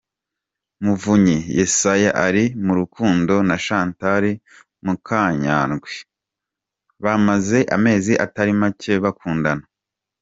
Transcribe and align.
Muvunyi 0.83 1.37
Yesaya 1.59 2.11
ari 2.25 2.43
mu 2.65 2.73
rukundo 2.79 3.33
na 3.47 3.55
Chantal 3.65 4.23
Mukanyandwi 4.85 5.93
bamaze 7.03 7.59
amezi 7.75 8.13
atari 8.25 8.53
macye 8.61 8.93
bakundana. 9.03 9.65